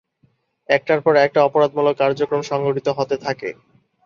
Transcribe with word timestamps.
একটার 0.69 0.99
পর 1.01 1.13
একটা 1.17 1.39
‘অপরাধমূলক 1.43 1.95
কার্যক্রম’ 1.99 2.41
সংঘটিত 2.51 2.87
হতে 2.97 3.15
থাকে। 3.25 3.49